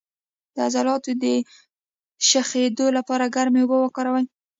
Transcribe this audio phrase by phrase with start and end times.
[0.53, 1.25] د عضلاتو د
[2.29, 4.25] شخیدو لپاره ګرمې اوبه وکاروئ